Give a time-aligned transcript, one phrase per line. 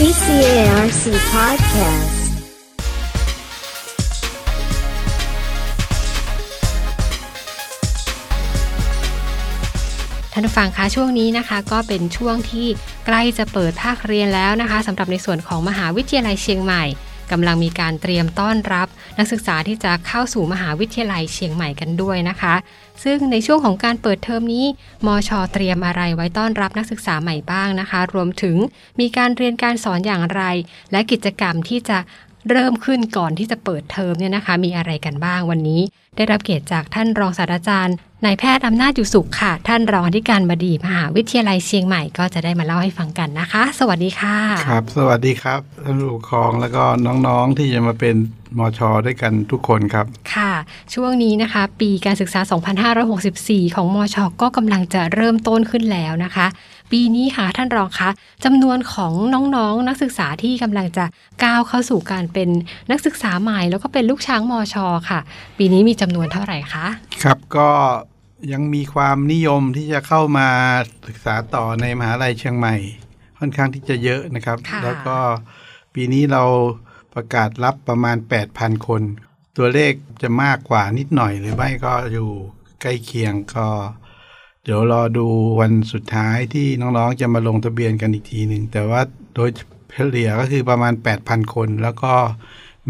[0.00, 2.10] BCARC Podcast
[10.32, 12.66] ท่านผู้ฟังคะช่วงนี้นะคะก็เป็นช่วงที่
[13.06, 16.84] ใกล้จะเปิดภาคเรียนแล้วนะคะสำหรับในส่วนของมหาวิทยาลัยเชียงใหม่
[17.32, 18.88] กำลังมีการเตรียมต้อนรับ
[19.18, 22.54] นักศึกษาที่จะเข้าสู่มหาวิทยาลัยเชียงใหม่กันด้วยนะคะ
[23.04, 24.64] ซึ่งในช่วงของการเปิดเทอมนี้
[25.06, 28.56] มชเตรียมอะไรไว้ต้อนรับนักศึกษาใหม่บ้างนะคะ รวมถึง
[29.00, 30.42] มีการเรียนการสอนอย่างไร
[30.92, 31.98] และกิจกรรมที่จะ
[32.50, 35.80] เริ่มขึ้นก่อนที่จะเปิดเทอมเนี่ยนะคะ มีอะไรกันบ้างวันนี้
[36.16, 44.36] ได้รับเกียรติจากท่านรองศาสตราจารย์ นายแพทย์อำนาจอยู่สุขค่ะ ท่านรองอธิการบดีมหาวิทยาลัยเชียงใหม่ก็จะได้มาเล่าให้ฟังกันนะคะ สวัสดีค่ะ
[44.68, 48.16] ครับ สวัสดีครับท่านผู้ปกครองแล้วก็น้องๆที่จะมาเป็น
[48.58, 50.52] มชด้วยกันทุกคนครับ ค่ะ
[50.94, 52.40] ช่วงนี้นะคะ ปีการศึกษา
[53.08, 56.46] 2564 ของมชก็กำลังจะเริ่มต้นขึ้นแล้วนะคะ
[56.92, 58.10] ปีนี้ค่ะท่านรองคะ
[58.44, 59.12] จำนวนของ
[59.56, 61.04] น้องๆ นักศึกษาที่กำลังจะ
[61.44, 62.48] ก้าวเข้าสู่การเป็น
[62.90, 64.76] นักศึกษาใหม่ แล้วก็เป็นลูกช้างมช
[65.10, 65.20] ค่ะ
[65.58, 66.86] ปีนี้มีจำนวนเท่าไหร่คะ
[67.22, 67.70] ครับก็
[68.52, 70.48] ยังมีความนิยมที่จะเข้ามา
[71.08, 72.76] ศึกษาต่อในมหาลัยเชียงใหม่
[73.38, 75.18] ค่อนข้างที่จะเยอะนะครับค่ะแล้วก็
[75.94, 76.44] ปีนี้เรา
[77.14, 78.16] ประกาศรับประมาณ
[78.50, 79.02] 8,000 คน
[79.56, 82.30] ตัวเลขจะมากกว่านิดหน่อยหรือไม่ก็อยู่
[82.80, 83.66] ใกล้เคียงก็
[84.68, 85.26] เดี๋ยวรอดู
[85.60, 89.00] วันสุดท้ายที่น้องๆ จะมาลงทะเบียนกันอีกทีหนึ่ง แต่ว่า
[89.34, 89.48] โดย
[89.92, 90.92] เฉลี่ยก็คือประมาณ
[91.22, 92.12] 8,000 คน แล้วก็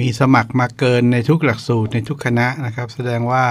[0.01, 3.45] มีสมัครมาเกินในทุกหลักสูตรในทุกคณะนะครับ แสดงว่า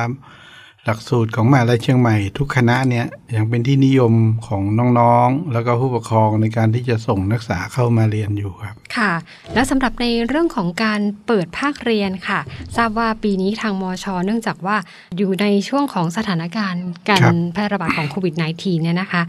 [0.87, 3.05] หลักสูตรของมหาลัยเชียงใหม่ทุกคณะเนี่ย
[3.35, 4.13] ยังเป็นที่นิยม
[4.47, 4.61] ของ
[4.99, 9.11] น้องๆ แล้วก็ผู้ปกครองในการที่จะส่งนักศึกษาเข้ามาเรียนอยู่ครับ ค่ะ
[9.53, 12.39] และสำหรับในเรื่องของการเปิดภาคเรียนค่ะ
[12.77, 14.77] ทราบว่าปีนี้ทางมช เนื่องจากว่า
[15.17, 19.21] อยู่ในช่วงของสถานการณ์การครับแพร่ระบาดของโควิด -19 เนี่ยนะคะ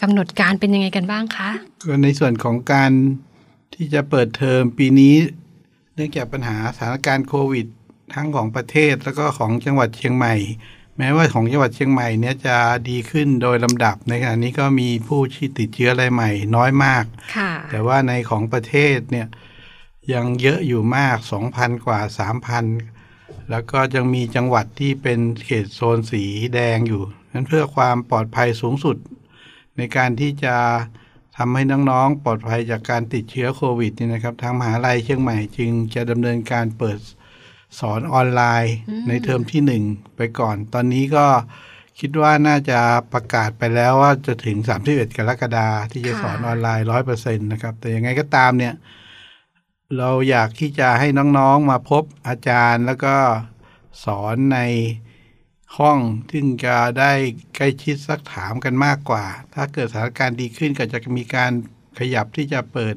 [0.00, 1.50] กำหนดการเป็นยังไงกันบ้างคะ
[1.88, 2.92] ก็ในส่วนของการ
[3.74, 5.14] ที่จะเปิดเทอมปีนี้
[5.94, 7.66] เนื่องจากปัญหาสถานการณ์โควิด
[8.14, 10.34] ทั้งของประเทศแล้วก็ของจังหวัดเชียงใหม่
[10.98, 12.56] แม้ว่าของจังหวัดเชียงใหม่เนี่ยจะ
[12.88, 17.04] ดีขึ้นโดยลำดับในขณะนี้ก็มีผู้ที่ติดเชื้อรายใหม่น้อยมาก
[17.36, 19.26] ค่ะแต่ว่าในของประเทศเนี่ย
[20.12, 21.16] ยังเยอะอยู่มาก
[21.50, 22.00] 2,000 กว่า
[22.94, 27.02] 3,000 แล้วก็ยังมีจังหวัดที่เป็นเขตโซนสีแดงอยู่
[27.32, 28.96] นั้นเพื่อความปลอดภัยสูงสุด
[29.76, 30.56] ในการที่จะ
[31.36, 36.98] ทำให้น้องๆ ปลอดภัยจากการติดเชื้อโควิดนี่นะครับ ทางมหาลัยเชียงใหม่จึงจะดำเนินการเปิด
[37.80, 38.76] สอนออนไลน์
[39.08, 39.84] ในเทอมที่หนึ่ง
[40.16, 41.26] ไปก่อน ตอนนี้ก็
[42.00, 42.80] คิดว่าน่าจะ
[43.12, 44.56] ประกาศไปแล้วว่าจะถึง
[44.88, 48.74] 31 กรกฎาคมที่จะสอนออนไลน์ร้อยเปอร์เซ็นต์นะครับ แต่ยังไงก็ตามเนี่ย
[49.98, 53.16] เราอยากที่จะให้น้องๆมาพบอาจารย์แล้วก็
[54.04, 54.58] สอนใน
[55.78, 55.98] ห้อง
[56.30, 57.12] ซึ่งจะได้
[57.56, 59.24] ใกล้ชิดสักถามกันมากกว่า
[59.54, 61.52] ถ้าเกิดสถานการณ์ดีขึ้นก็จะมีการ
[61.98, 62.94] ขยับที่จะเปิด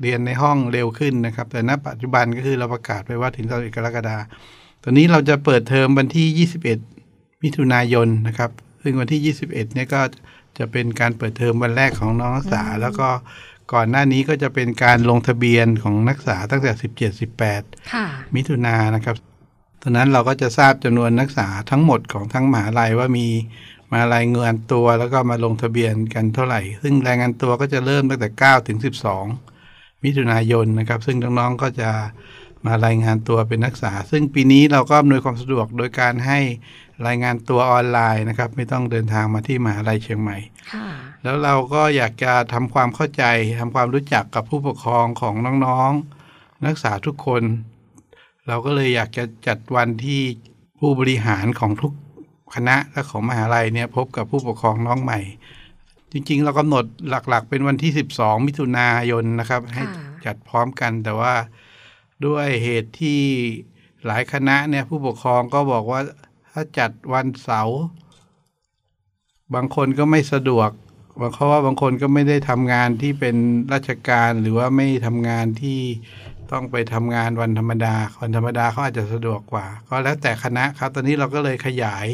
[0.00, 4.24] เรียนในห้องเร็วขึ้นนะครับ แต่ณปัจจุบันก็คือเราประกาศไปว่าถึง31กรกฎาคม
[4.82, 6.48] ตอนนี้เราจะเปิดเทอมวันที่
[6.94, 8.50] 21 มิถุนายนนะครับ
[8.82, 10.00] ซึ่งวันที่ 21 เนี่ยก็
[10.58, 13.08] จะเป็นการเปิดเทอมวันแรกของน้องนักศึกษา แล้วก็
[13.72, 16.72] ก่อนหน้านี้ก็จะเป็นการลงทะเบียนของนักศึกษาตั้งแต่
[17.20, 19.16] 17 18ค่ะมิถุนายนนะครับ
[19.82, 23.28] ตอนนั้นเราก็จะทราบจำนวนนักศึกษาทั้งหมดของทั้งมหาลัยว่ามี
[23.92, 29.53] มารายงานตัวแล้วก็มาลงทะเบียนกันเท่าไหร่ ซึ่งรายงานตัวก็จะเริ่มตั้งแต่ 9 ถึง 12
[30.04, 31.90] มิถุนายนนะครับ ซึ่งน้องๆก็จะ
[32.66, 36.38] มารายงานตัวเป็นนักศึกษา ซึ่งปีนี้เราก็อำนวยความสะดวกโดยการให้
[37.06, 40.36] รายงานตัวออนไลน์นะครับ ไม่ต้องเดินทางมาที่มหาลัยเชียงใหม่
[40.72, 40.86] ค่ะ
[41.22, 43.24] แล้วเราก็อยากจะทำความเข้าใจ
[43.60, 45.34] ทำความรู้จักกับผู้ปกครองของ
[45.66, 47.42] น้องๆ นักศึกษาทุกคน
[48.46, 50.20] เราก็เลยอยากจะจัดวันที่
[50.78, 51.92] ผู้บริหารของทุก
[52.54, 55.20] คณะและของมหาลัยเนี่ยพบกับผู้ปกครองน้องใหม่
[56.16, 61.34] จริง ๆ เรากำหนดหลักๆ เป็นวันที่ 12 มิถุนายนนะครับ ให้ค่ะจัดพร้อมกันแต่ว่า
[62.26, 63.20] ด้วยเหตุที่
[64.06, 66.00] หลายคณะเนี่ยผู้ปกครองก็บอกว่า
[66.50, 67.80] ถ้าจัดวันเสาร์
[69.54, 70.70] บางคนก็ไม่สะดวก
[71.34, 73.36] เพราะว่าบางคนก็ไม่ได้ทำงานที่เป็น
[73.72, 75.80] ราชการหรือว่าไม่ทำงานที่
[76.52, 82.06] ต้องไปทำงานวันธรรมดาวันธรรมดาเขาอาจจะสะดวกกว่า ก็แล้วแต่คณะครับ ตอนนี้เราก็เลยขยาย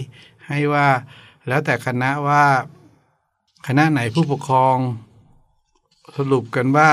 [0.48, 0.86] ให้ว่า
[1.48, 2.44] แล้วแต่คณะว่า
[3.66, 4.76] คณะไหนผู้ปกครอง
[6.16, 6.90] สรุปกันว่า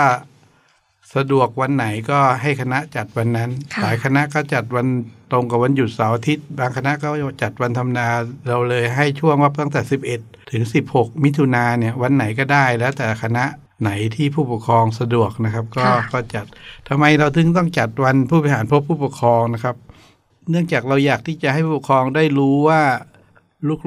[1.16, 4.88] สะดวกวันไหนก็ให้คณะจัดวันนั้นค่ะหลายคณะก็จัดวัน
[5.32, 7.08] ตรงกับวันหยุดเสาร์อาทิตย์ บางคณะก็
[7.42, 8.08] จัดวันธรรมดา
[8.48, 9.82] เราเลยให้ช่วงว่าตั้งแต่
[10.16, 13.46] 11 ถึง 16 มิถุนาเนี่ยวันไหนก็ได้แล้วแต่คณะ
[13.82, 16.46] ไหนที่ผู้ปกครองสะดวกนะครับ ก็ค่ะก็จัด
[16.88, 19.76] ทำไมเราถึงต้องจัดวันผู้บริหารพบผู้ปกครองนะครับ
[20.50, 22.82] เนื่องจากเราอยากที่จะให้ผู้ปกครองได้รู้ว่า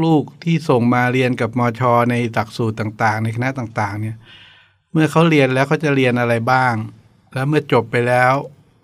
[0.04, 4.16] ลูกๆที่ส่งมาเรียนกับมชในหลักสูตรต่าง ๆ ในคณะต่าง ๆ เนี่ย
[4.92, 6.74] เมื่อเขาเรียนแล้วเขาจะเรียนอะไรบ้าง
[7.32, 8.34] แล้วเมื่อจบไปแล้ว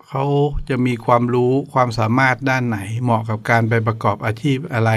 [0.07, 0.23] เขา
[0.69, 4.91] จะมีความรู้ความสามารถด้านไหน เหมาะกับการไปประกอบอาชีพอะไร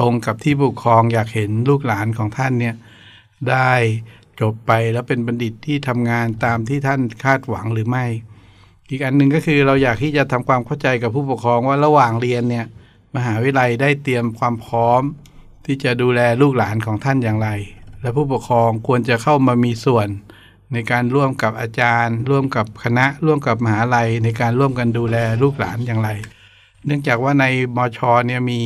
[0.00, 2.74] ตรงกับที่ผู้ปกครองอยากเห็นลูกหลานของท่านเนี่ย
[3.50, 3.72] ได้
[4.40, 8.04] จบไปแล้วเป็นบัณฑิตที่ทำงานตามที่ท่านคาดหวังหรือไม่
[8.88, 12.66] อีกอันหนึ่งก็คือเราอยากที่จะทำความเข้าใจกับผู้ปกครองว่าระหว่างเรียนเนี่ย
[13.16, 15.02] มหาวิทยาลัยได้เตรียมความพร้อม
[15.66, 17.48] ที่จะดูแลลูกหลานของท่านอย่างไร
[18.00, 20.08] และผู้ปกครองควรจะเข้ามามีส่วน
[20.72, 26.10] ในการร่วมกับอาจารย์ ร่วมกับคณะ ร่วมกับมหาลัย ในการร่วมกันดูแลลูกหลานอย่างไร
[26.86, 27.44] เนื่องจากว่าใน
[27.76, 28.60] มชเนี่ยมี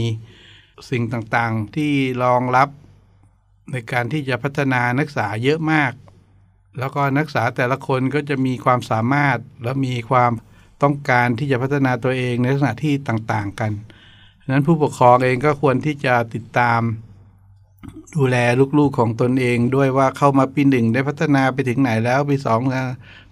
[0.90, 1.92] สิ่งต่างๆ ที่
[2.22, 2.68] รองรับ
[3.72, 5.92] ในการที่จะพัฒนานักศึกษาเยอะมาก
[6.78, 10.32] แล้วก็นักศึกษาแต่ละคนก็จะมีความสามารถและมีความ
[10.82, 13.72] ต้องการที่จะพัฒนาตัวเองในลักษณะที่ต่างๆกัน
[14.48, 16.80] นั้นผู้ปกครองเองก็ควรที่จะติดตาม
[18.16, 18.36] ดูแล
[18.78, 22.60] ลูกๆของตนเองด้วยว่าเข้ามาปีหนึ่งได้พัฒนาไปถึงไหนแล้วปีสอง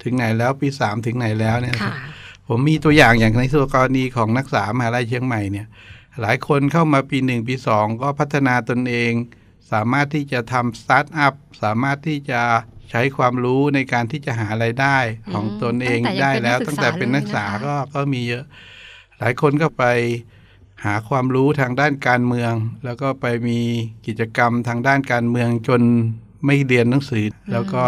[0.03, 2.19] ถึงไหนแล้วปีสามถึงไหนแล้วเนี่ยนะครับค่ะ
[2.49, 5.67] ผมมีตัวอย่างอย่างในส่วนกรณีของนักศึกษามหาลัยเชียงใหม่เนี่ย
[6.21, 9.13] หลายคนเข้ามาปีหนึ่งปีสองก็พัฒนาตนเอง
[9.73, 12.41] สามารถที่จะทำสตาร์ทอัพสามารถที่จะ
[12.91, 14.97] ใช้ความรู้ในการที่จะหารายได้
[15.33, 18.45] ของตนเองตั้งแต่ยังได้แล้วเป็นนักศึกษาตั้งแต่เป็นนักศึกษาเลยนะคะก็ก็มีเยอะ
[19.19, 19.85] หลายคนก็ไป
[20.85, 22.53] หาความรู้ทางด้านการเมือง
[22.85, 23.61] แล้วก็ไปมี
[24.07, 25.83] กิจกรรมทางด้านการเมืองจน
[26.47, 27.85] ไม่เรียนหนังสือ แล้วก็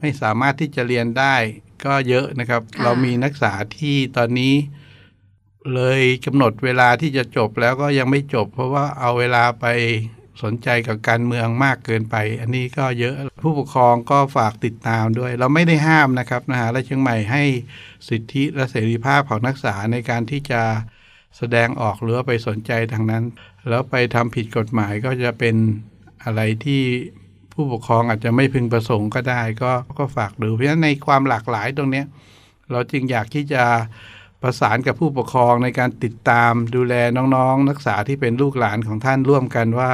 [0.00, 1.36] ไม่สามารถที่จะเรียนได้
[1.84, 4.54] ก็เยอะนะครับค่ะเรามีนักศึกษาที่ตอนนี้
[5.74, 9.66] เลยกำหนดเวลาที่จะจบแล้วก็ยังไม่จบ เพราะว่าเอาเวลาไป
[10.42, 17.44] สนใจกับการเมืองมากเกินไป อันนี้ก็เยอะผู้ปกครองก็ฝากติดตามด้วย เราไม่ได้ห้ามนะครับมหาลัยเชียงใหม่ให้
[18.08, 20.62] สิทธิและเสรีภาพของนักศึกษาในการที่จะ
[21.38, 23.24] แสดงออกหรือว่าไปสนใจทางนั้น
[23.68, 25.56] แล้วไปทำผิดกฎหมายก็จะเป็น
[26.24, 26.82] อะไรที่
[27.52, 32.02] ผู้ปกครองอาจจะไม่พึงประสงค์ก็ได้ ก็ก็ฝากดูเพราะฉะนั้นในความหลากหลายตรงนี้
[32.70, 33.64] เราจึงอยากที่จะ
[34.42, 39.90] ประสานกับผู้ปกครองในการติดตามดูแลน้องๆ นักศึกษาที่เป็นลูกหลานของท่านร่วมกันว่า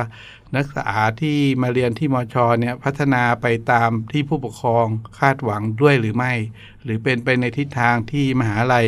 [0.55, 4.87] นักศึกษาที่มาเรียนที่มชเนี่ยพัฒนาไปตามที่ผู้ปกครอง
[5.19, 6.33] คาดหวังด้วยหรือไม่
[6.85, 8.87] หรือเป็นไปในทิศทางที่มหาลัย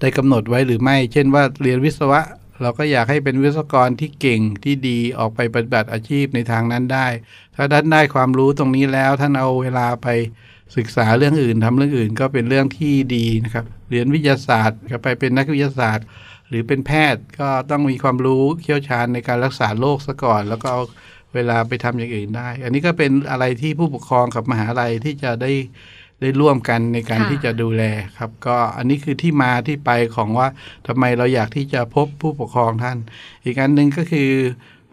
[0.00, 2.20] ได้กำหนดไว้หรือไม่ เช่นว่าเรียนวิศวะ
[2.62, 7.06] เราก็อยากให้เป็นวิศวกรที่เก่งที่ดีออกไปปฏิบัติอาชีพในทางนั้นได้
[7.56, 10.08] ถ้าท่านได้ความรู้ตรงนี้แล้วท่านเอาเวลาไป
[10.76, 16.06] ศึกษาเรื่องอื่นทำเรื่องอื่นก็เป็นเรื่องที่ดีนะครับ เรียนวิทยาศาสตร์ก็ไปเป็นนักวิทยาศาสตร์
[16.48, 20.82] หรือเป็นแพทย์ก็ต้องมีความรู้เชี่ยวชาญในการรักษาโรคซะก่อน แล้วก็เอา
[21.34, 25.52] เวลาไปทำอย่างอื่นได้ อันนี้ก็เป็นอะไรที่ผู้ปกครองกับมหาลัยที่จะได้
[26.20, 27.82] ได้ร่วมกันในการค่ะที่จะดูแล
[28.18, 30.48] ครับ ก็อันนี้คือที่มาที่ไปของว่า
[30.86, 32.98] ทำไมเราอยากที่จะพบผู้ปกครองท่าน
[33.44, 34.30] อีกอันหนึ่งก็คือ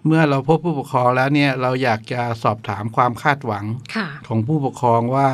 [0.06, 5.30] เมื่อเราพบผู้ปกครองแล้วเนี่ยเราอยากจะสอบถามความคาดหวังค่ะของผู้ปกครองว่า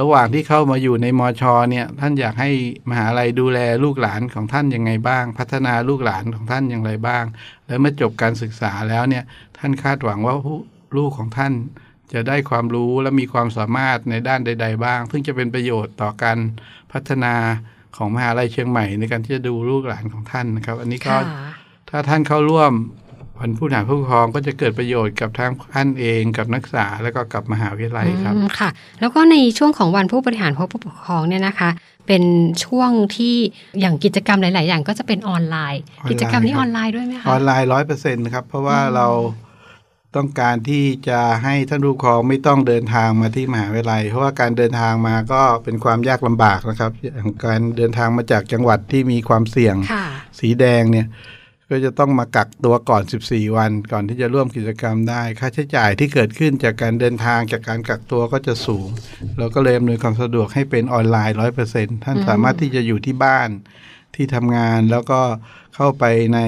[0.00, 2.50] ระหว่างที่เข้ามาอยู่ในมชเนี่ยท่านอยากให้
[2.88, 7.24] มหาลัยดูแลลูกหลานของท่านยังไงบ้าง พัฒนาลูกหลานของท่านอย่างไรบ้าง
[7.66, 9.24] แล้วเมื่อจบการศึกษาแล้วเนี่ย
[9.58, 10.58] ท่านคาดหวังว่าผู้
[10.96, 11.52] ลูกของท่าน
[12.14, 16.38] จะได้ความรู้และมีความสามารถในด้านใด ๆ บ้าง ซึ่งจะเป็นประโยชน์ต่อการ
[16.92, 17.34] พัฒนา
[17.96, 21.22] ของมหาลัยเชียงใหม่ในการที่จะดูลูกหลานของท่านนะครับ อันนี้ก็ค่ะ
[21.90, 22.72] ถ้าท่านเข้าร่วม
[23.40, 28.70] วันผู้หาผู้ปกครองก็จะเกิดประโยชน์กับทั้งท่านเองกับนักศึกษาแล้วก็กับมหาวิทยาลัยครับอืมค่ะ
[29.00, 31.70] แล้วก็ในช่วงของวันผู้บริหารพบผู้ปกครองเนี่ยนะคะ
[32.06, 32.22] เป็น
[32.64, 33.34] ช่วงที่
[33.80, 39.06] อย่างกิจกรรมหลาย ๆ อย่างก็จะเป็นออนไลน์ออนไลน์กิจกรรมนี้ครับออนไลน์ด้วยไหมคะออนไลน์ร้อยเปอร์เซ็นต์ครับเพราะว่าอืมเรา
[40.16, 50.06] ต้องการที่จะให้ท่านผู้ปกครองไม่ต้องเดินทางมาที่มหาวิทยาลัย เพราะว่าการเดินทางมาก็เป็นความยากลำบากนะครับอย่างการเดินทางมาจากจังหวัดที่มีความเสี่ยงค่ะ
[50.40, 51.06] สีแดงเนี่ย
[51.70, 58.88] ก็จะต้องมากักตัวก่อน 14 วัน ก่อนที่จะร่วมกิจกรรมได้ ค่าใช้จ่ายที่เกิดขึ้นจากการเดินทางจากการกักตัวก็จะสูง
[59.38, 61.36] เราก็เลยอำนวยความสะดวกให้เป็นออนไลน์
[61.68, 63.48] 100%ท่านอืมสามารถที่จะอยู่ที่บ้าน
[64.14, 65.20] ที่ทำงานแล้วก็
[65.74, 66.40] เข้าไปใน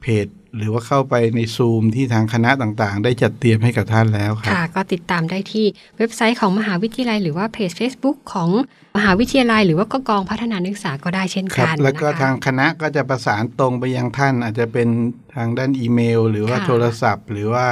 [0.00, 5.66] เพจ หรือว่าเข้าไปในซูมที่ทางคณะต่างๆ ได้จัดเตรียมให้กับท่านแล้วครับค่ะ ก็ติดตามได้ที่
[5.98, 8.50] เว็บไซต์ของมหาวิทยาลัย หรือว่าเพจ Facebook ของ
[8.96, 14.88] มหาวิทยาลัย หรือว่าก็กองพัฒนานักศึกษาก็ได้เช่นครักับนแล้วก็นะคะทางคณะก็จะประสานตรงไปยังท่าน อาจจะเป็น
[15.34, 17.66] ทางด้านอีเมล หรือว่าค่ะโทรศัพท์ หรือว่า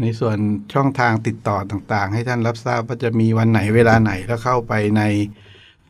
[0.00, 0.36] ในส่วน
[0.74, 5.02] ช่องทางติดต่อต่างๆ ให้ท่านรับทราบว่าจะมีวันไหนเวลาไหนแล้วเข้าไปใน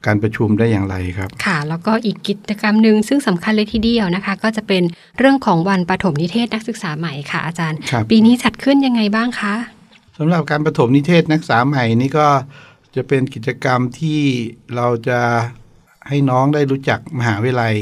[0.07, 4.83] การประชุมได้อย่างไรครับ ค่ะ แล้วก็อีกกิจกรรมหนึ่งซึ่งสำคัญเลยทีเดียวนะคะ ก็จะเป็น
[5.19, 9.55] เรื่องของวันปฐมนิเทศนักศึกษาใหม่ค่ะ อาจารย์ครับปีนี้จัดขึ้นยังไงบ้างคะ
[10.19, 12.29] สำหรับการประถมนิเทศนักศึกษาใหม่นี่ก็
[12.97, 14.21] จะเป็นกิจกรรมที่
[14.77, 15.21] เราจะ
[16.09, 17.77] ให้น้องได้รู้จักมหาวิทยาลัย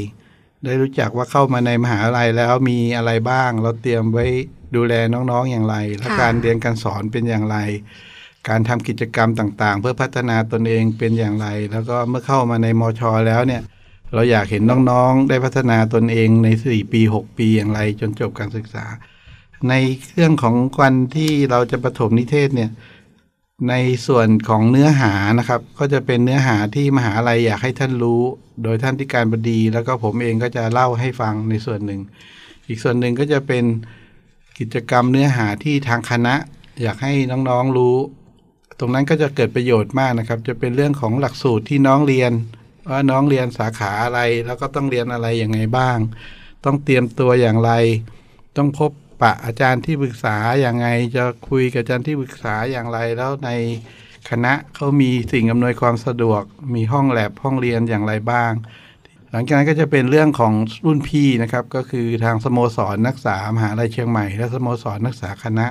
[0.65, 4.25] ได้รู้จักว่าเข้ามาในมหาวิทยาลัยแล้วมีอะไรบ้าง เราเตรียมไว้
[4.75, 7.57] ดูแลน้องๆอย่างไร และค่ะการเรียนการสอนเป็นอย่างไร
[8.49, 13.61] การทำกิจกรรมต่างๆ เพื่อพัฒนาตนเองเป็นอย่างไร แล้วก็เมื่อเข้ามาในมชแล้วเนี่ย
[14.13, 18.85] เราอยากเห็นน้องๆ ได้พัฒนาตนเองใน 4 ปี 6 ปีอย่างไร จนจบการศึกษา
[19.69, 19.73] ใน
[20.13, 22.69] เรื่องของวันที่เราจะประถมนิเทศเนี่ย
[23.69, 23.73] ใน
[24.07, 28.21] ส่วนของเนื้อหานะครับ ก็จะเป็นเนื้อหาที่มหาลัยอยากให้ท่านรู้
[28.63, 32.01] โดยท่านที่การบดี แล้วก็ผมเองก็จะเล่าให้ฟังในส่วนหนึ่ง
[32.67, 33.63] อีกส่วนหนึ่งก็จะเป็น
[34.59, 36.35] กิจกรรมเนื้อหาที่ทางคณะ
[36.81, 37.95] อยากให้น้องๆรู้
[38.79, 42.31] ตรงนั้นก็จะเกิดประโยชน์มากนะครับ จะเป็นเรื่องของหลักสูตรที่น้องเรียน
[42.89, 45.97] ว่าน้องเรียนสาขาอะไร แล้วก็ต้องเรียนอะไรอย่างไงบ้าง
[46.65, 47.71] ต้องเตรียมตัวอย่างไร
[48.57, 48.91] ต้องพบ
[49.21, 53.49] ปะอาจารย์ที่ปรึกษาอย่างไง จะคุยกับอาจารย์ที่ปรึกษาอย่างไร แล้วใน
[54.29, 56.43] คณะเขามีสิ่งอำนวยความสะดวก
[56.75, 58.51] มีห้องแลบห้องเรียนอย่างไรบ้าง
[59.31, 60.53] หลังจากนั้นก็จะเป็นเรื่องของ
[60.85, 65.67] รุ่นพี่นะครับ ก็คือทางสโมสรนักศึกษามหาลัยเชียงใหม่ และสโมสรนักศึกษาคณะ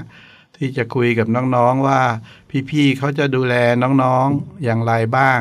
[0.58, 2.00] ที่จะคุยกับน้องๆว่า
[2.70, 5.40] พี่ๆเขาจะดูแลน้องๆอย่างไรบ้าง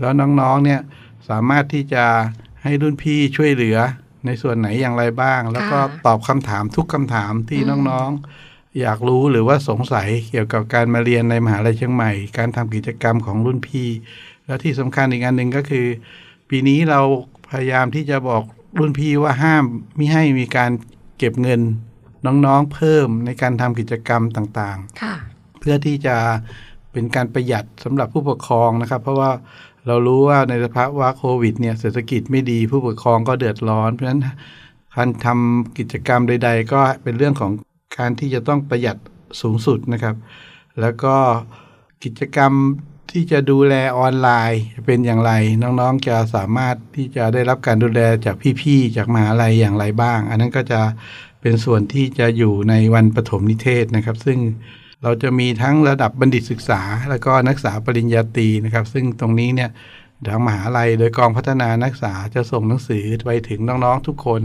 [0.00, 0.80] แล้วน้องๆเนี่ย
[1.28, 2.04] สามารถที่จะ
[2.62, 3.78] ให้รุ่นพี่ช่วยเหลือ
[4.26, 7.60] ในส่วนไหนอย่างไรบ้าง แล้วก็ตอบคำถามทุกคำถามที่
[7.90, 13.88] น้องๆ อยากรู้หรือว่าสงสัยเกี่ยวกับการมาเรียนในมหาลัยเชียงใหม่ การทำกิจกรรมของรุ่นพี่
[14.46, 15.86] แล้วที่สำคัญอีกอันหนึ่งก็คือ
[16.48, 17.00] ปีนี้เรา
[17.50, 18.42] พยายามที่จะบอก
[18.78, 19.64] รุ่นพี่ว่าห้าม
[19.98, 20.70] มิให้มีการ
[21.18, 21.60] เก็บเงิน
[22.26, 25.14] น้องๆเพิ่มในการทำกิจกรรมต่างๆค่ะ
[25.60, 26.16] เพื่อที่จะ
[26.92, 29.30] เป็นการประหยัดสำหรับผู้ปกครองนะครับ เพราะว่า
[29.86, 34.22] เรารู้ว่าในสภาวะโควิดเนี่ยเศรษฐกิจไม่ดีผู้ปกครองก็เดือดร้อน เพราะฉะนั้น
[34.94, 37.52] การทำกิจกรรมใด ๆ ก็เป็นเรื่องของ
[37.98, 38.96] การที่จะต้องประหยัด
[39.40, 40.16] สูงสุดนะครับ
[40.80, 41.16] แล้วก็
[42.04, 42.52] กิจกรรม
[43.12, 50.80] ที่จะดูแลออนไลน์จะเป็นอย่างไร น้องๆจะสามารถที่จะได้รับการดูแลจากพี่ๆจากมหาลัยอย่างไรบ้าง อันนั้นก็จะ
[51.40, 54.38] เป็นส่วนที่จะอยู่ในวันปฐมนิเทศนะครับ ซึ่ง
[55.02, 59.70] เราจะมีทั้งระดับบัณฑิตศึกษา แล้วก็นักศึกษาปริญญาตรีนะครับ ซึ่งตรงนี้เนี่ย
[60.26, 64.42] ทางมหาลัยโดยกองพัฒนานักศึกษาจะส่งหนังสือไปถึงน้องๆทุกคน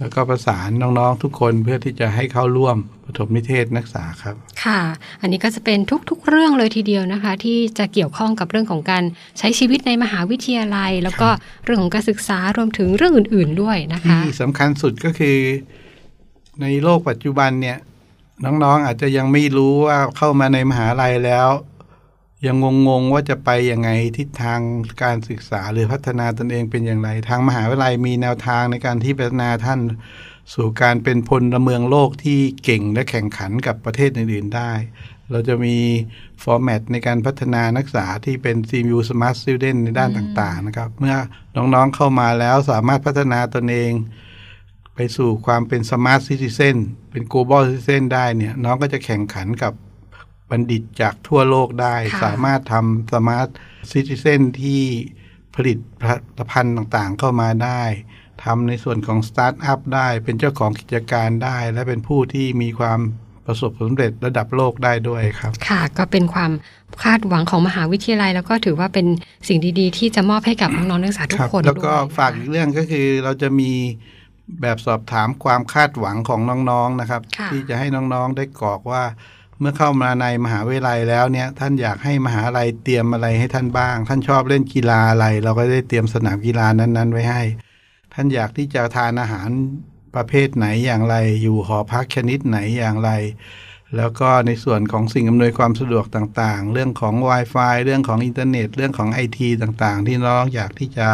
[0.00, 2.76] แล้วก็ประสานน้องๆทุกคนเพื่อที่จะให้เข้าร่วม
[3.06, 4.80] ปฐมนิเทศนักศึกษาครับ ค่ะ
[5.20, 5.78] อันนี้ก็จะเป็น
[6.10, 9.04] ทุกๆเรื่องเลยทีเดียวนะคะ ที่จะเกี่ยวข้องกับเรื่องของการ
[9.38, 11.28] ใช้ชีวิตในมหาวิทยาลัย แล้วก็
[11.64, 15.38] เรื่องของการศึกษารวมถึงเรื่องอื่น ๆด้วยนะคะที่สำคัญสุดก็คือ
[16.62, 17.78] ในโลกปัจจุบันเนี่ย
[18.44, 21.48] น้องๆอาจจะยังไม่รู้ว่าเข้ามาในมหาลัยแล้ว
[22.46, 22.56] ยัง
[22.88, 24.60] งงๆว่าจะไปยังไงทิศทาง
[25.02, 29.80] การศึกษาหรือพัฒนาตนเองเป็นอย่างไร ทางมหาวิทยาลัยมีแนวทางในการที่พัฒนาท่าน
[30.54, 34.72] สู่การเป็นพลเมืองโลกที่เก่งและแข่งขันกับประเทศอื่นๆได้
[35.30, 35.76] เราจะมี
[36.42, 41.16] ฟอร์แมตในการพัฒนานักศึกษาที่เป็น CMU Smart Student ในด้านต่างๆนะครับ เมื่อ
[41.56, 43.92] น้องๆเข้ามาแล้วสามารถพัฒนาตนเอง
[44.94, 46.76] ไปสู่ความเป็น Smart Citizen
[47.10, 49.72] เป็น Global Citizen ได้เนี่ยน้องก็จะแข่งขันกับ
[50.50, 53.48] บัณฑิตจากทั่วโลกได้ค่ะสามารถทำ Smart
[53.92, 54.82] Citizen ที่
[55.54, 57.82] ผลิตผลิตภัณฑ์ต่างๆ เข้ามาได้
[58.44, 63.00] ทำในส่วนของสตาร์ทอัพได้ เป็นเจ้าของกิจการได้ และเป็นผู้ที่มีความ
[63.46, 66.50] ประสบผลสำเร็จระดับโลกได้ด้วยครับ ค่ะ ก็เป็นความ
[67.02, 69.06] คาดหวังของมหาวิทยาลัย แล้วก็ถือว่าเป็น
[69.48, 73.72] สิ่งดีๆ ที่จะมอบให้กับน้องๆนักศึกษาทุกครับคนแล้วก็ด้วยฝากอีกเรื่องก็คือเราจะมี
[74.60, 79.04] แบบสอบถามความคาดหวังของน้องๆนะครับค่ะที่จะให้น้องๆได้กรอกว่า
[79.60, 87.42] เมื่อเข้ามาในมหาวิทยาลัยแล้วเนี่ย ท่านอยากให้มหาลัยเตรียมอะไรให้ท่านบ้าง ท่านชอบเล่นกีฬาอะไร เราก็ได้เตรียมสนามกีฬานั้น ๆ ไว้ให้
[88.14, 89.48] ท่านอยากที่จะทานอาหาร
[90.14, 93.10] ประเภทไหนอย่างไร อยู่หอพักชนิดไหนอย่างไร
[93.96, 101.08] แล้วก็ในส่วนของสิ่งอำนวยความสะดวกต่างๆ เรื่องของ Wi-Fi เรื่องของอินเทอร์เน็ต เรื่องของไอทีต่างๆ ที่น้องอยากที่จะ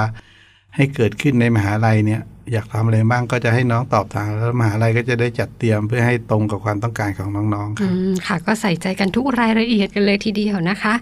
[0.77, 10.95] ให้เกิดขึ้นในมหาลัยเนี่ย อยากทำอะไรบ้างก็จะให้น้องตอบทางแล้วมหาลัยก็จะได้จัดเตรียมเพื่อให้ตรงกับความต้องการของน้องๆคอืรับมค่ะ ก็ใส่ใจกันทุกรายละเอียดกันเลยทีเดียวนะคะ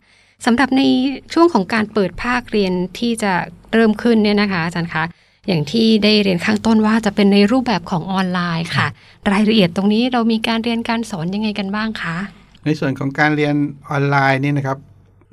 [0.46, 0.82] สำหรับใน
[1.34, 3.32] ช่วงของการเปิดภาคเรียนที่จะ
[3.72, 5.04] เริ่มขึ้นเนี่ยนะคะอาจารย์คะ
[5.48, 8.86] อย่างที่ได้เรียนข้างต้นว่าจะเป็นในรูปแบบของออนไลน์ค่ะ
[9.32, 12.16] รายละเอียดตรงนี้เรามีการเรียนการสอนยังไงกันบ้างคะ
[12.64, 13.54] ในส่วนของการเรียน
[13.90, 14.78] ออนไลน์นี่นะครับ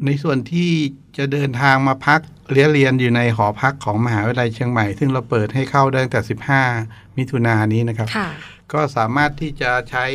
[0.06, 0.70] ในส่วนที่
[1.18, 2.22] จะเดินทางมาพัก
[2.52, 6.22] เรียนเรียนอยู่ในหอพักของมหาวิทยาลัยเชียงใหม่ ซึ่งเราเปิดให้เข้าได้ตั้งแต่
[6.70, 8.30] 15 มิถุนายนนี้นะครับค่ะ
[8.74, 10.06] ก็สามารถที่จะใช้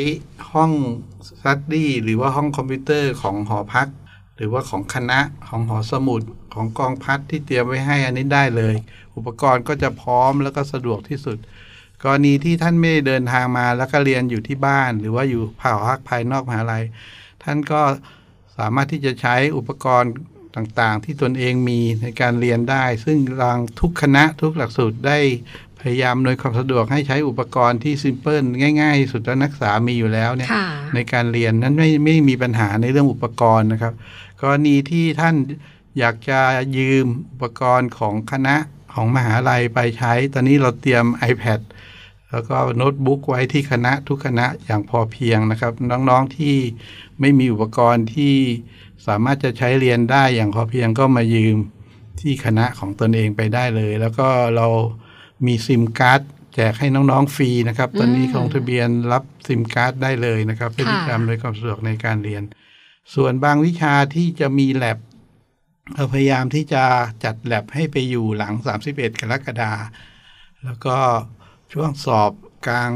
[0.52, 0.72] ห้อง
[1.26, 3.88] study หรือว่าห้องคอมพิวเตอร์ของหอพัก
[4.36, 6.22] หรือว่าของคณะของหอสมุด
[6.54, 8.74] ของกองพัฒน์ที่เตรียมไว้ให้อันนี้ได้เลย
[9.16, 11.38] อุปกรณ์ก็จะพร้อมแล้วก็สะดวกที่สุด
[12.02, 16.84] กรณีที่ท่านไม่ได้เดินทางมาแล้วก็เรียนอยู่ที่บ้าน หรือว่าอยู่ภายพักภายนอกมหาลัย
[17.42, 17.80] ท่านก็
[18.60, 20.12] สามารถที่จะใช้อุปกรณ์
[20.56, 25.18] ต่างๆ ที่ตนเองมีในการเรียนได้ ซึ่งรางทุกคณะทุกหลักสูตรได้
[25.80, 28.44] พยายามโดยความสะดวกให้ใช้อุปกรณ์ที่ซิมเพิล
[28.80, 33.94] ง่ายๆที่สุดแล้วนักศึกษามีอยู่แล้วเนี่ยค่ะในการเรียนนั้นไม่ไม่มีปัญหาในเรื่องอุปกรณ์นะครับ
[34.40, 35.36] กรณีที่ท่าน
[35.98, 36.40] อยากจะ
[36.76, 38.56] ยืมอุปกรณ์ของคณะ
[38.94, 41.60] ของมหาลัยไปใช้ ตอนนี้เราเตรียม iPad
[42.30, 46.56] แล้วก็โน้ตบุ๊กไว้ที่คณะทุกคณะอย่างพอเพียงนะครับ น้องๆที่
[47.20, 48.34] ไม่มีอุปกรณ์ที่
[49.06, 51.56] สามารถจะใช้เรียนได้อย่างพอเพียงก็มายืม
[52.20, 54.66] ที่คณะของตนเองไปได้เลย แล้วก็เรา
[55.46, 56.20] มีซิมการ์ด
[56.54, 62.42] แจกให้น้องๆฟรีนะครับ ตอนนี้อืมลงทะเบียนรับซิมการ์ดได้เลยนะครับเพื่อที่ค่ะจะอำนวยความสะดวกในการเรียน
[63.14, 64.98] ส่วนบางวิชาที่จะมีแลบ
[65.94, 66.84] เราพยายามที่จะ
[67.24, 68.54] จัดแลบให้ไปอยู่หลัง
[68.88, 69.72] 31 กรกฎา
[70.64, 70.96] แล้วก็
[71.72, 72.32] ช่วงสอบ
[72.68, 72.90] กลาง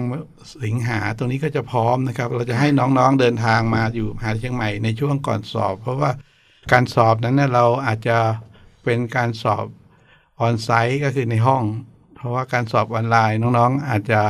[0.64, 6.11] สิงหาตรงนี้ก็จะพร้อมนะครับ เราจะให้น้องๆเดินทางมาอยู่มหาเชียงใหม่ในช่วงก่อนสอบ เพราะว่า
[6.73, 8.19] การสอบนั้นเราอาจจะ
[8.85, 9.66] เป็นการสอบ
[10.40, 11.62] ออนไซต์ก็คือในห้อง
[12.25, 14.21] ราะว่าการสอบออนไลน์น้องๆ อาจจะ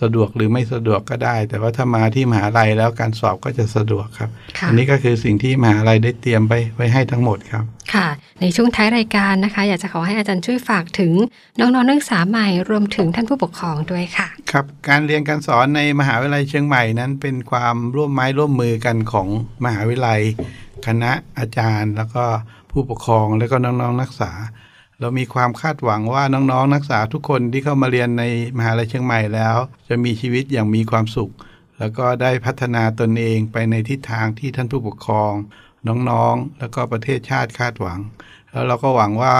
[0.00, 8.08] สะดวกหรือไม่สะดวกก็ได้ แต่ว่าถ้ามาที่มหาลัยแล้วการสอบก็จะสะดวกครับค่ะอันนี้ก็คือสิ่งที่มหาลัยได้เตรียมไปไว้ให้ทั้งหมดครับ ค่ะ
[8.40, 11.12] ในช่วงท้ายรายการนะคะ อยากจะขอให้อาจารย์ช่วยฝากถึง
[11.58, 19.28] น้องๆนักศึกษาใหม่รวมถึงท่านผู้ปกครองด้วยค่ะ ครับ การเรียนการสอนในมหาวิทยาลัยเชียงใหม่นั้นเป็นความร่วมไม้ร่วมมือกันของ
[19.64, 20.20] มหาวิทยาลัย
[20.86, 22.24] คณะอาจารย์ แล้วก็
[22.70, 24.32] ผู้ปกครองแล้วก็น้องๆนักศึกษา
[25.00, 28.24] เรามีความคาดหวังว่าน้องๆ นักศึกษาทุกคนที่เข้ามาเรียนใน
[28.58, 29.56] มหาลัยเชียงใหม่แล้ว
[29.88, 31.32] จะมีชีวิตอย่างมีความสุข
[31.78, 35.32] แล้วก็ได้พัฒนาตนเองไปในทิศทางที่ท่านผู้ปกครอง
[35.88, 38.00] น้องๆ แล้วก็ประเทศชาติคาดหวัง
[38.50, 39.34] แล้วเราก็หวังว่า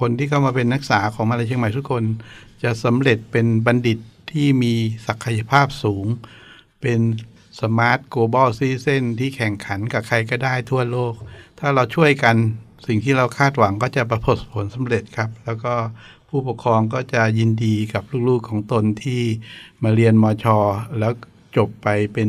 [0.00, 2.04] คนที่เข้ามาเป็นนักศึกษาของมหาลัยเชียงใหม่ทุกคน
[2.62, 3.98] จะสำเร็จเป็นบัณฑิต
[4.32, 4.74] ที่มี
[5.06, 6.06] ศักยภาพสูง
[6.80, 7.00] เป็น
[7.60, 11.14] สมาร์ท global citizen ที่แข่งขันกับใครก็ได้ทั่วโลก
[11.58, 12.36] ถ้าเราช่วยกัน
[12.86, 15.74] สิ่งที่เราคาดหวังก็จะประสบผลสำเร็จครับ แล้วก็
[16.28, 19.22] ผู้ปกครองก็จะยินดีกับลูกๆของตนที่
[19.82, 20.46] มาเรียนมช
[20.98, 21.12] แล้ว
[21.56, 22.28] จบไปเป็น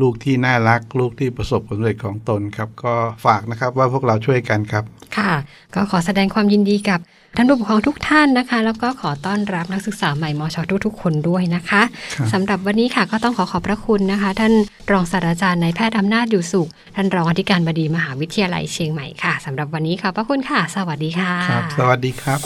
[0.00, 2.94] ลูกที่น่ารักลูกที่ประสบผลสำเร็จของตนครับ ก็
[3.26, 4.84] ฝากนะครับว่าพวกเราช่วยกันครับ
[5.16, 5.32] ค่ะ
[5.74, 7.00] ก็ขอแสดงความยินดีกับ
[7.36, 11.82] ท่านผู้ปกครองทุกท่านนะคะ แล้วก็ขอต้อนรับนักศึกษาใหม่มชทุกๆคนด้วยนะคะ
[12.14, 14.52] ครับสำหรับวันนี้ค่ะก็ต้องขอขอบพระคุณนะคะ ท่าน
[14.92, 22.40] รองศาสตราจารย์นายแพทย์อำนาจอยู่สุข ท่านรองอธิการบดีมหาวิทยาลัยเชียงใหม่ค่ะสำหรับวันนี้ขอบพระคุณค่ะ สวัสดีค่ะครับสวัสดีครับ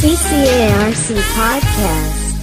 [0.00, 2.33] CCARC Podcast.